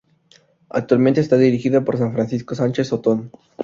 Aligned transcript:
Actualmente 0.69 1.21
está 1.21 1.37
dirigida 1.37 1.85
por 1.85 1.95
Francisco 1.95 2.55
Sánchez 2.55 2.91
Otón. 2.91 3.29